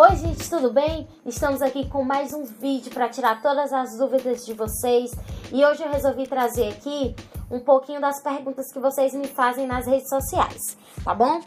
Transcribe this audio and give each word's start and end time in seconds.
Oi, 0.00 0.14
gente, 0.14 0.48
tudo 0.48 0.72
bem? 0.72 1.08
Estamos 1.26 1.60
aqui 1.60 1.88
com 1.88 2.04
mais 2.04 2.32
um 2.32 2.44
vídeo 2.44 2.88
para 2.94 3.08
tirar 3.08 3.42
todas 3.42 3.72
as 3.72 3.98
dúvidas 3.98 4.46
de 4.46 4.54
vocês. 4.54 5.10
E 5.52 5.64
hoje 5.64 5.82
eu 5.82 5.90
resolvi 5.90 6.24
trazer 6.24 6.68
aqui 6.68 7.16
um 7.50 7.58
pouquinho 7.58 8.00
das 8.00 8.22
perguntas 8.22 8.72
que 8.72 8.78
vocês 8.78 9.12
me 9.12 9.26
fazem 9.26 9.66
nas 9.66 9.88
redes 9.88 10.08
sociais, 10.08 10.78
tá 11.02 11.12
bom? 11.12 11.40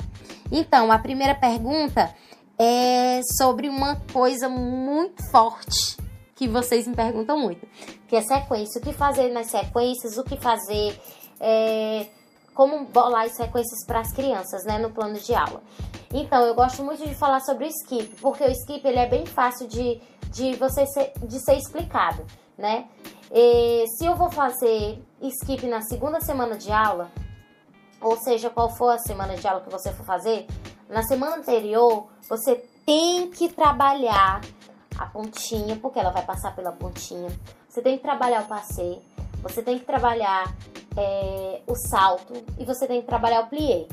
Então, 0.52 0.92
a 0.92 1.00
primeira 1.00 1.34
pergunta 1.34 2.14
é 2.60 3.22
sobre 3.38 3.70
uma 3.70 3.96
coisa 4.12 4.50
muito 4.50 5.24
forte 5.32 5.96
que 6.36 6.46
vocês 6.46 6.86
me 6.86 6.94
perguntam 6.94 7.40
muito, 7.40 7.66
que 8.06 8.18
é 8.18 8.22
sequência. 8.22 8.82
O 8.82 8.84
que 8.84 8.92
fazer 8.92 9.32
nas 9.32 9.48
sequências, 9.48 10.18
o 10.18 10.26
que 10.26 10.36
fazer, 10.36 11.00
é, 11.40 12.06
como 12.54 12.84
bolar 12.84 13.28
as 13.28 13.32
sequências 13.32 13.86
para 13.88 14.02
as 14.02 14.12
crianças, 14.12 14.66
né, 14.66 14.78
no 14.78 14.92
plano 14.92 15.18
de 15.18 15.34
aula. 15.34 15.64
Então, 16.14 16.46
eu 16.46 16.54
gosto 16.54 16.84
muito 16.84 17.08
de 17.08 17.16
falar 17.16 17.40
sobre 17.40 17.66
o 17.66 17.68
skip, 17.68 18.16
porque 18.22 18.44
o 18.44 18.52
skip 18.52 18.86
ele 18.86 19.00
é 19.00 19.08
bem 19.08 19.26
fácil 19.26 19.68
de, 19.68 20.02
de 20.30 20.56
você 20.56 20.86
ser, 20.86 21.14
de 21.24 21.40
ser 21.40 21.56
explicado, 21.56 22.26
né? 22.58 22.88
E, 23.32 23.86
se 23.88 24.06
eu 24.06 24.16
vou 24.16 24.30
fazer 24.30 25.02
skip 25.22 25.66
na 25.68 25.82
segunda 25.82 26.20
semana 26.20 26.58
de 26.58 26.72
aula, 26.72 27.10
ou 28.02 28.18
seja, 28.18 28.50
qual 28.50 28.70
for 28.70 28.90
a 28.90 28.98
semana 28.98 29.36
de 29.36 29.48
aula 29.48 29.62
que 29.62 29.70
você 29.70 29.94
for 29.94 30.06
fazer, 30.06 30.48
na 30.90 31.04
semana 31.04 31.38
anterior 31.38 32.08
você 32.28 32.56
tem 32.86 33.30
que 33.30 33.48
trabalhar 33.48 34.42
a 34.98 35.06
pontinha, 35.06 35.78
porque 35.78 36.00
ela 36.00 36.10
vai 36.10 36.24
passar 36.26 36.54
pela 36.54 36.72
pontinha. 36.74 37.30
Você 37.70 37.82
tem 37.82 37.96
que 37.96 38.04
trabalhar 38.04 38.42
o 38.42 38.48
passeio, 38.48 39.02
você 39.42 39.62
tem 39.64 39.80
que 39.80 39.86
trabalhar 39.86 40.54
é, 40.98 41.62
o 41.66 41.76
salto 41.76 42.34
e 42.58 42.66
você 42.66 42.86
tem 42.86 43.02
que 43.02 43.08
trabalhar 43.08 43.46
o 43.46 43.48
plié. 43.48 43.88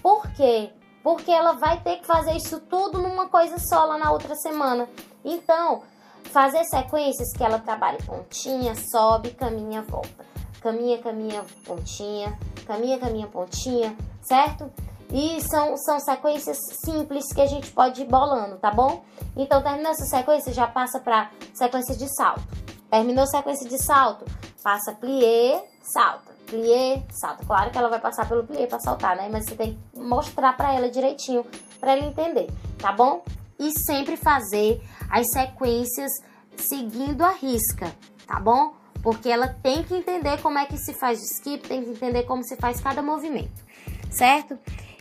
Por 0.00 0.30
quê? 0.32 0.70
Porque 1.02 1.30
ela 1.30 1.52
vai 1.52 1.80
ter 1.80 1.96
que 1.96 2.06
fazer 2.06 2.36
isso 2.36 2.60
tudo 2.60 2.98
numa 2.98 3.28
coisa 3.28 3.58
só 3.58 3.84
lá 3.84 3.98
na 3.98 4.10
outra 4.10 4.34
semana. 4.36 4.88
Então, 5.24 5.82
fazer 6.24 6.64
sequências 6.64 7.32
que 7.32 7.42
ela 7.42 7.58
trabalhe 7.58 7.98
pontinha, 8.04 8.74
sobe, 8.74 9.30
caminha, 9.30 9.82
volta. 9.82 10.26
Caminha, 10.60 10.98
caminha, 10.98 11.42
pontinha, 11.64 12.38
caminha, 12.66 12.98
caminha, 12.98 13.26
pontinha, 13.26 13.96
certo? 14.20 14.70
E 15.10 15.40
são, 15.40 15.76
são 15.78 15.98
sequências 15.98 16.58
simples 16.84 17.32
que 17.32 17.40
a 17.40 17.46
gente 17.46 17.70
pode 17.72 18.02
ir 18.02 18.06
bolando, 18.06 18.56
tá 18.58 18.70
bom? 18.70 19.02
Então, 19.36 19.62
terminou 19.62 19.90
essa 19.90 20.04
sequência, 20.04 20.52
já 20.52 20.66
passa 20.66 21.00
para 21.00 21.30
sequência 21.54 21.96
de 21.96 22.14
salto. 22.14 22.42
Terminou 22.90 23.24
a 23.24 23.26
sequência 23.26 23.68
de 23.68 23.82
salto, 23.82 24.24
passa 24.62 24.92
plié, 24.92 25.64
salta 25.82 26.29
plié, 26.50 27.02
salta. 27.10 27.44
Claro 27.46 27.70
que 27.70 27.78
ela 27.78 27.88
vai 27.88 28.00
passar 28.00 28.28
pelo 28.28 28.44
plié 28.44 28.66
para 28.66 28.80
saltar, 28.80 29.16
né? 29.16 29.28
Mas 29.30 29.46
você 29.46 29.54
tem 29.54 29.78
que 29.92 29.98
mostrar 29.98 30.56
para 30.56 30.74
ela 30.74 30.90
direitinho, 30.90 31.46
para 31.78 31.92
ela 31.92 32.04
entender, 32.04 32.48
tá 32.78 32.92
bom? 32.92 33.22
E 33.58 33.70
sempre 33.78 34.16
fazer 34.16 34.82
as 35.08 35.30
sequências 35.30 36.10
seguindo 36.56 37.22
a 37.24 37.30
risca, 37.30 37.94
tá 38.26 38.40
bom? 38.40 38.74
Porque 39.02 39.28
ela 39.30 39.48
tem 39.62 39.82
que 39.82 39.94
entender 39.94 40.40
como 40.42 40.58
é 40.58 40.66
que 40.66 40.76
se 40.76 40.92
faz 40.94 41.18
o 41.18 41.22
skip, 41.22 41.66
tem 41.66 41.82
que 41.82 41.90
entender 41.90 42.24
como 42.24 42.42
se 42.42 42.56
faz 42.56 42.80
cada 42.80 43.00
movimento, 43.00 43.64
certo? 44.10 44.58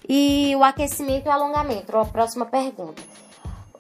E 0.08 0.56
o 0.56 0.64
aquecimento 0.64 1.28
e 1.28 1.30
alongamento, 1.30 1.96
a 1.98 2.06
próxima 2.06 2.46
pergunta. 2.46 3.02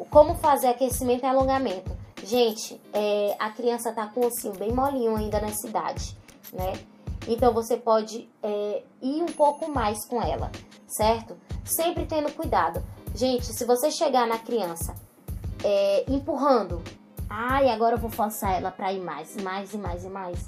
Como 0.09 0.35
fazer 0.35 0.67
aquecimento 0.67 1.23
e 1.23 1.25
alongamento? 1.25 1.91
Gente, 2.23 2.79
é, 2.93 3.35
a 3.39 3.49
criança 3.49 3.91
tá 3.91 4.07
com 4.07 4.21
o 4.21 4.27
ossinho 4.27 4.53
bem 4.53 4.71
molinho 4.71 5.15
ainda 5.15 5.39
na 5.39 5.51
cidade, 5.53 6.17
né? 6.53 6.73
Então 7.27 7.53
você 7.53 7.77
pode 7.77 8.29
é, 8.41 8.83
ir 9.01 9.21
um 9.21 9.27
pouco 9.27 9.69
mais 9.69 10.05
com 10.07 10.21
ela, 10.21 10.51
certo? 10.87 11.37
Sempre 11.63 12.05
tendo 12.05 12.31
cuidado. 12.33 12.83
Gente, 13.13 13.45
se 13.45 13.65
você 13.65 13.91
chegar 13.91 14.27
na 14.27 14.37
criança 14.39 14.95
é, 15.63 16.05
empurrando, 16.11 16.81
ai, 17.29 17.69
agora 17.69 17.95
eu 17.95 17.99
vou 17.99 18.09
forçar 18.09 18.53
ela 18.53 18.71
para 18.71 18.93
ir 18.93 19.02
mais, 19.02 19.35
mais 19.37 19.73
e 19.73 19.77
mais 19.77 20.03
e 20.03 20.09
mais, 20.09 20.47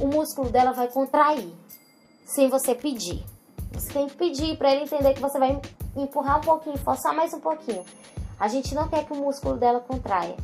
o 0.00 0.06
músculo 0.06 0.50
dela 0.50 0.72
vai 0.72 0.88
contrair, 0.88 1.52
sem 2.24 2.48
você 2.48 2.74
pedir. 2.74 3.24
Você 3.72 3.92
tem 3.92 4.08
que 4.08 4.16
pedir 4.16 4.56
para 4.56 4.72
ele 4.72 4.84
entender 4.84 5.14
que 5.14 5.20
você 5.20 5.38
vai 5.38 5.60
empurrar 5.96 6.38
um 6.38 6.42
pouquinho, 6.42 6.78
forçar 6.78 7.14
mais 7.14 7.32
um 7.32 7.40
pouquinho. 7.40 7.84
A 8.38 8.48
gente 8.48 8.74
não 8.74 8.88
quer 8.88 9.04
que 9.04 9.12
o 9.12 9.16
músculo 9.16 9.56
dela 9.56 9.80
contraia, 9.80 10.36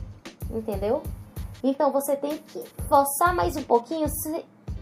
entendeu? 0.51 1.03
Então 1.63 1.91
você 1.91 2.17
tem 2.17 2.39
que 2.39 2.63
forçar 2.89 3.35
mais 3.35 3.57
um 3.57 3.63
pouquinho 3.63 4.07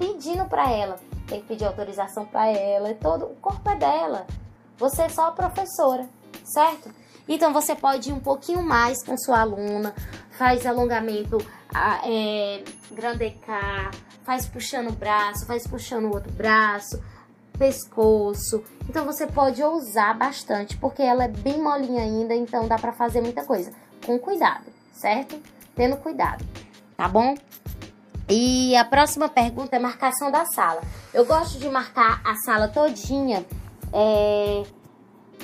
pedindo 0.02 0.44
para 0.46 0.68
ela. 0.68 0.98
Tem 1.28 1.40
que 1.40 1.46
pedir 1.46 1.64
autorização 1.64 2.26
para 2.26 2.48
ela, 2.48 2.88
é 2.88 2.94
todo 2.94 3.26
o 3.26 3.36
corpo 3.36 3.70
é 3.70 3.76
dela. 3.76 4.26
Você 4.76 5.02
é 5.02 5.08
só 5.08 5.28
a 5.28 5.32
professora, 5.32 6.08
certo? 6.44 6.90
Então 7.28 7.52
você 7.52 7.76
pode 7.76 8.10
ir 8.10 8.12
um 8.12 8.18
pouquinho 8.18 8.62
mais 8.62 9.04
com 9.04 9.16
sua 9.16 9.40
aluna, 9.42 9.94
faz 10.32 10.66
alongamento 10.66 11.38
é, 12.04 12.64
grandecar, 12.90 13.92
faz 14.24 14.44
puxando 14.44 14.88
o 14.88 14.92
braço, 14.92 15.46
faz 15.46 15.66
puxando 15.66 16.06
o 16.06 16.14
outro 16.14 16.32
braço, 16.32 17.00
pescoço. 17.56 18.64
Então 18.88 19.04
você 19.04 19.24
pode 19.24 19.62
ousar 19.62 20.18
bastante, 20.18 20.76
porque 20.78 21.00
ela 21.00 21.24
é 21.24 21.28
bem 21.28 21.62
molinha 21.62 22.02
ainda, 22.02 22.34
então 22.34 22.66
dá 22.66 22.76
para 22.76 22.92
fazer 22.92 23.20
muita 23.20 23.44
coisa. 23.44 23.72
Com 24.04 24.18
cuidado, 24.18 24.64
certo? 24.92 25.40
Tendo 25.76 25.96
cuidado, 25.98 26.44
tá 26.96 27.06
bom? 27.08 27.36
E 28.28 28.76
a 28.76 28.84
próxima 28.84 29.28
pergunta 29.28 29.76
é 29.76 29.78
marcação 29.78 30.30
da 30.30 30.44
sala. 30.44 30.80
Eu 31.12 31.24
gosto 31.26 31.58
de 31.58 31.68
marcar 31.68 32.20
a 32.24 32.34
sala 32.36 32.68
todinha, 32.68 33.44
é, 33.92 34.62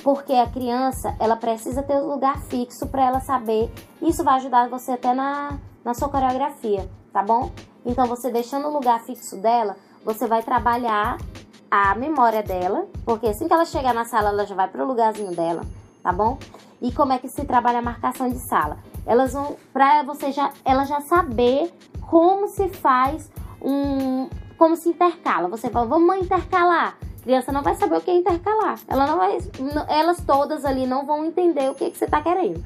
porque 0.03 0.33
a 0.33 0.47
criança 0.47 1.15
ela 1.19 1.35
precisa 1.35 1.83
ter 1.83 1.95
um 1.95 2.07
lugar 2.07 2.41
fixo 2.43 2.87
para 2.87 3.05
ela 3.05 3.19
saber. 3.19 3.71
Isso 4.01 4.23
vai 4.23 4.35
ajudar 4.35 4.69
você 4.69 4.93
até 4.93 5.13
na, 5.13 5.59
na 5.83 5.93
sua 5.93 6.09
coreografia, 6.09 6.89
tá 7.11 7.21
bom? 7.21 7.51
Então 7.85 8.05
você 8.07 8.31
deixando 8.31 8.67
o 8.67 8.73
lugar 8.73 9.01
fixo 9.01 9.37
dela, 9.37 9.75
você 10.03 10.27
vai 10.27 10.41
trabalhar 10.41 11.17
a 11.69 11.93
memória 11.95 12.41
dela, 12.41 12.87
porque 13.05 13.27
assim 13.27 13.47
que 13.47 13.53
ela 13.53 13.65
chegar 13.65 13.93
na 13.93 14.05
sala, 14.05 14.29
ela 14.29 14.45
já 14.45 14.55
vai 14.55 14.67
para 14.67 14.83
o 14.83 14.87
lugarzinho 14.87 15.35
dela, 15.35 15.61
tá 16.01 16.11
bom? 16.11 16.37
E 16.81 16.91
como 16.91 17.13
é 17.13 17.19
que 17.19 17.27
se 17.27 17.45
trabalha 17.45 17.79
a 17.79 17.81
marcação 17.81 18.29
de 18.29 18.39
sala? 18.39 18.79
Elas 19.05 19.33
vão 19.33 19.57
para 19.73 20.03
você 20.03 20.31
já 20.31 20.51
ela 20.63 20.85
já 20.85 21.01
saber 21.01 21.71
como 22.09 22.47
se 22.47 22.67
faz 22.67 23.31
um. 23.61 24.27
como 24.57 24.75
se 24.75 24.89
intercala. 24.89 25.47
Você 25.47 25.69
fala, 25.69 25.85
vamos 25.85 26.17
intercalar. 26.17 26.97
A 27.19 27.21
criança 27.21 27.51
não 27.51 27.61
vai 27.61 27.75
saber 27.75 27.97
o 27.97 28.01
que 28.01 28.09
é 28.09 28.15
intercalar. 28.15 28.79
Ela 28.87 29.05
não 29.05 29.17
vai, 29.17 29.37
elas 29.87 30.17
todas 30.25 30.65
ali 30.65 30.87
não 30.87 31.05
vão 31.05 31.23
entender 31.23 31.69
o 31.69 31.75
que, 31.75 31.91
que 31.91 31.97
você 31.97 32.05
está 32.05 32.19
querendo. 32.19 32.65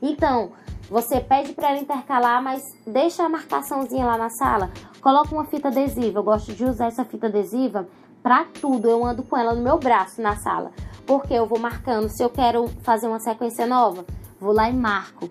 Então, 0.00 0.52
você 0.88 1.20
pede 1.20 1.54
para 1.54 1.70
ela 1.70 1.80
intercalar, 1.80 2.40
mas 2.40 2.62
deixa 2.86 3.24
a 3.24 3.28
marcaçãozinha 3.28 4.06
lá 4.06 4.16
na 4.16 4.30
sala. 4.30 4.70
Coloca 5.00 5.34
uma 5.34 5.44
fita 5.44 5.68
adesiva. 5.68 6.20
Eu 6.20 6.22
gosto 6.22 6.52
de 6.52 6.64
usar 6.64 6.86
essa 6.86 7.04
fita 7.04 7.26
adesiva 7.26 7.88
para 8.22 8.44
tudo. 8.44 8.88
Eu 8.88 9.04
ando 9.04 9.24
com 9.24 9.36
ela 9.36 9.54
no 9.54 9.62
meu 9.62 9.76
braço 9.76 10.22
na 10.22 10.36
sala. 10.36 10.70
Porque 11.04 11.34
eu 11.34 11.46
vou 11.46 11.58
marcando. 11.58 12.08
Se 12.08 12.22
eu 12.22 12.30
quero 12.30 12.68
fazer 12.82 13.08
uma 13.08 13.18
sequência 13.18 13.66
nova, 13.66 14.04
vou 14.38 14.52
lá 14.52 14.70
e 14.70 14.72
marco 14.72 15.28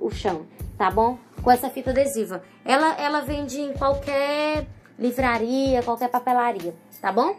o 0.00 0.10
chão, 0.10 0.42
tá 0.78 0.90
bom? 0.90 1.18
com 1.42 1.50
essa 1.50 1.70
fita 1.70 1.90
adesiva. 1.90 2.42
Ela, 2.64 2.94
ela 3.00 3.20
vende 3.20 3.60
em 3.60 3.72
qualquer 3.72 4.66
livraria, 4.98 5.82
qualquer 5.82 6.08
papelaria, 6.08 6.74
tá 7.00 7.12
bom? 7.12 7.36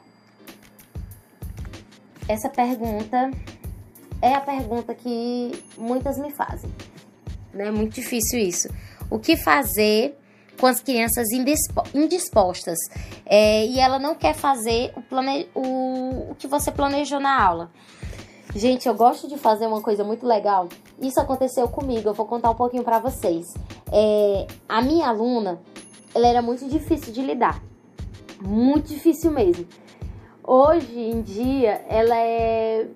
Essa 2.28 2.50
pergunta 2.50 3.32
é 4.22 4.34
a 4.34 4.42
pergunta 4.42 4.94
que 4.94 5.52
muitas 5.78 6.18
me 6.18 6.32
fazem. 6.32 6.72
Né? 7.54 7.68
É 7.68 7.72
muito 7.72 7.94
difícil 7.94 8.40
isso. 8.40 8.70
O 9.10 9.20
que 9.20 9.36
fazer 9.36 10.18
com 10.60 10.68
as 10.68 10.82
crianças 10.82 11.28
indispostas 11.94 12.78
é, 13.26 13.66
e 13.66 13.80
ela 13.80 13.98
não 13.98 14.14
quer 14.14 14.36
fazer 14.36 14.92
o, 14.96 15.02
plane... 15.02 15.50
o, 15.56 16.32
o 16.32 16.36
que 16.38 16.48
você 16.48 16.72
planejou 16.72 17.20
na 17.20 17.42
aula? 17.42 17.72
Gente, 18.56 18.88
eu 18.88 18.96
gosto 18.96 19.28
de 19.28 19.38
fazer 19.38 19.68
uma 19.68 19.80
coisa 19.80 20.04
muito 20.04 20.26
legal. 20.26 20.68
Isso 21.00 21.20
aconteceu 21.20 21.68
comigo, 21.68 22.10
eu 22.10 22.14
vou 22.14 22.26
contar 22.26 22.50
um 22.50 22.56
pouquinho 22.56 22.84
para 22.84 22.98
vocês. 22.98 23.54
É, 23.92 24.48
a 24.68 24.82
minha 24.82 25.08
aluna, 25.08 25.60
ela 26.16 26.28
era 26.28 26.42
muito 26.42 26.68
difícil 26.68 27.14
de 27.14 27.22
lidar. 27.22 27.62
Muito 28.42 28.88
difícil 28.88 29.30
mesmo. 29.30 29.68
Hoje 30.44 31.00
em 31.00 31.22
dia, 31.22 31.86
ela 31.88 32.18
é 32.18 32.88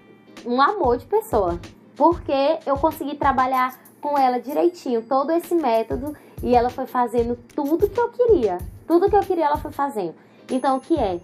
um 0.44 0.60
amor 0.60 0.98
de 0.98 1.06
pessoa. 1.06 1.60
Porque 1.96 2.58
eu 2.66 2.76
consegui 2.78 3.16
trabalhar 3.16 3.80
com 4.02 4.18
ela 4.18 4.40
direitinho, 4.40 5.04
todo 5.04 5.32
esse 5.32 5.54
método, 5.54 6.16
e 6.42 6.56
ela 6.56 6.72
foi 6.72 6.88
fazendo 6.88 7.38
tudo 7.56 7.88
que 7.88 8.00
eu 8.00 8.10
queria. 8.10 8.58
Tudo 8.88 9.08
que 9.08 9.16
eu 9.16 9.22
queria, 9.22 9.46
ela 9.46 9.58
foi 9.58 9.72
fazendo. 9.72 10.16
Então, 10.50 10.78
o 10.78 10.82
que 10.82 10.98
é? 10.98 11.20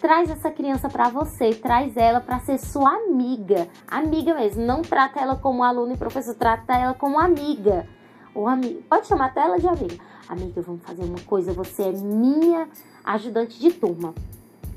Traz 0.00 0.30
essa 0.30 0.50
criança 0.50 0.88
para 0.88 1.08
você, 1.08 1.54
traz 1.54 1.96
ela 1.96 2.20
para 2.20 2.38
ser 2.40 2.58
sua 2.58 2.90
amiga, 2.90 3.68
amiga 3.86 4.34
mesmo. 4.34 4.64
Não 4.64 4.82
trata 4.82 5.20
ela 5.20 5.36
como 5.36 5.62
aluno 5.62 5.94
e 5.94 5.96
professor, 5.96 6.34
trata 6.34 6.74
ela 6.74 6.94
como 6.94 7.18
amiga. 7.18 7.86
Ou 8.34 8.46
amiga, 8.46 8.80
pode 8.88 9.06
chamar 9.06 9.26
até 9.26 9.40
ela 9.40 9.58
de 9.58 9.66
amiga. 9.66 9.96
Amiga, 10.28 10.60
vamos 10.62 10.82
fazer 10.82 11.04
uma 11.04 11.20
coisa, 11.20 11.52
você 11.52 11.84
é 11.84 11.92
minha 11.92 12.68
ajudante 13.04 13.58
de 13.58 13.72
turma. 13.72 14.14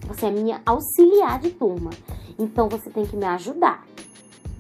Você 0.08 0.28
é 0.28 0.32
minha 0.32 0.62
auxiliar 0.66 1.40
de 1.40 1.52
turma. 1.52 1.92
Então 2.38 2.70
você 2.70 2.90
tem 2.90 3.06
que 3.06 3.16
me 3.16 3.26
ajudar. 3.26 3.84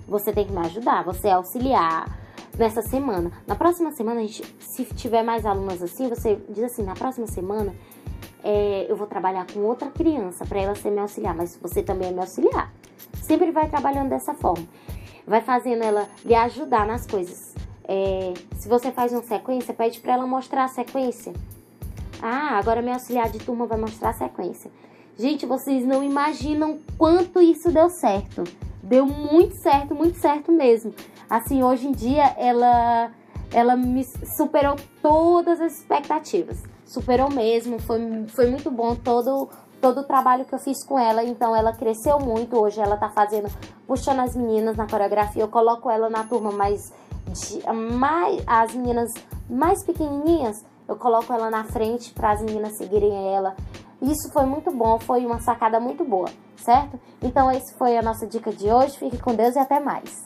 você 0.07 0.33
tem 0.33 0.45
que 0.45 0.51
me 0.51 0.59
ajudar, 0.65 1.03
você 1.03 1.29
auxiliar 1.29 2.17
nessa 2.57 2.81
semana. 2.81 3.31
Na 3.47 3.55
próxima 3.55 3.91
semana, 3.91 4.19
a 4.19 4.23
gente, 4.23 4.43
se 4.59 4.83
tiver 4.85 5.23
mais 5.23 5.45
alunas 5.45 5.81
assim, 5.81 6.09
você 6.09 6.41
diz 6.49 6.63
assim, 6.63 6.83
na 6.83 6.93
próxima 6.93 7.27
semana 7.27 7.73
é, 8.43 8.85
eu 8.89 8.95
vou 8.95 9.07
trabalhar 9.07 9.45
com 9.51 9.59
outra 9.61 9.89
criança 9.89 10.45
para 10.45 10.59
ela 10.59 10.75
ser 10.75 10.91
me 10.91 10.99
auxiliar, 10.99 11.35
mas 11.35 11.57
você 11.61 11.83
também 11.83 12.09
é 12.09 12.11
me 12.11 12.19
auxiliar. 12.19 12.71
Sempre 13.21 13.51
vai 13.51 13.69
trabalhando 13.69 14.09
dessa 14.09 14.33
forma. 14.33 14.65
Vai 15.25 15.41
fazendo 15.41 15.83
ela 15.83 16.07
lhe 16.23 16.35
ajudar 16.35 16.85
nas 16.85 17.05
coisas. 17.05 17.53
É, 17.87 18.33
se 18.55 18.67
você 18.69 18.91
faz 18.91 19.11
uma 19.11 19.23
sequência, 19.23 19.73
pede 19.73 19.99
para 19.99 20.13
ela 20.13 20.27
mostrar 20.27 20.65
a 20.65 20.67
sequência. 20.67 21.33
Ah, 22.21 22.57
agora 22.57 22.81
minha 22.81 22.95
auxiliar 22.95 23.29
de 23.29 23.39
turma 23.39 23.65
vai 23.65 23.79
mostrar 23.79 24.09
a 24.09 24.13
sequência. 24.13 24.71
Gente, 25.17 25.45
vocês 25.45 25.85
não 25.85 26.03
imaginam 26.03 26.79
quanto 26.97 27.41
isso 27.41 27.71
deu 27.71 27.89
certo. 27.89 28.43
Deu 28.81 29.05
muito 29.05 29.55
certo, 29.55 29.93
muito 29.93 30.17
certo 30.17 30.51
mesmo. 30.51 30.93
Assim, 31.29 31.61
hoje 31.63 31.87
em 31.87 31.91
dia 31.91 32.33
ela 32.37 33.11
ela 33.51 33.75
me 33.75 34.03
superou 34.03 34.75
todas 35.01 35.59
as 35.59 35.79
expectativas. 35.79 36.63
Superou 36.89 37.29
mesmo, 37.29 37.79
foi, 37.79 38.25
foi 38.27 38.49
muito 38.49 38.71
bom 38.71 38.95
todo 38.95 39.47
todo 39.79 40.01
o 40.01 40.03
trabalho 40.03 40.43
que 40.43 40.53
eu 40.53 40.59
fiz 40.59 40.83
com 40.83 40.99
ela. 40.99 41.23
Então 41.23 41.55
ela 41.55 41.71
cresceu 41.73 42.19
muito. 42.19 42.57
Hoje 42.57 42.79
ela 42.79 42.97
tá 42.97 43.09
fazendo, 43.09 43.49
puxando 43.87 44.19
as 44.19 44.35
meninas 44.35 44.75
na 44.75 44.87
coreografia. 44.87 45.43
Eu 45.43 45.47
coloco 45.47 45.89
ela 45.89 46.09
na 46.09 46.23
turma 46.23 46.51
mais, 46.51 46.91
de, 47.27 47.71
mais 47.71 48.43
as 48.45 48.73
meninas 48.73 49.11
mais 49.49 49.83
pequenininhas. 49.85 50.63
Eu 50.87 50.95
coloco 50.95 51.31
ela 51.31 51.49
na 51.49 51.63
frente 51.63 52.11
para 52.13 52.31
as 52.31 52.41
meninas 52.41 52.77
seguirem 52.77 53.33
ela. 53.33 53.55
Isso 54.01 54.31
foi 54.31 54.45
muito 54.45 54.71
bom, 54.71 54.97
foi 54.97 55.25
uma 55.25 55.41
sacada 55.41 55.79
muito 55.79 56.05
boa, 56.05 56.29
certo? 56.55 56.97
Então, 57.21 57.51
esse 57.51 57.77
foi 57.77 57.97
a 57.97 58.01
nossa 58.01 58.25
dica 58.25 58.51
de 58.51 58.71
hoje. 58.71 58.97
Fique 58.97 59.17
com 59.17 59.35
Deus 59.35 59.55
e 59.55 59.59
até 59.59 59.79
mais. 59.79 60.25